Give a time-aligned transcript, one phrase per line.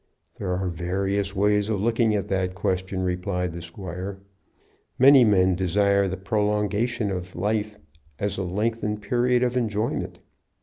[0.39, 4.17] "There are various ways of looking at that question," replied the squire.
[4.97, 7.77] "Many men desire the prolongation of life
[8.17, 10.17] as a lengthened period of enjoyment.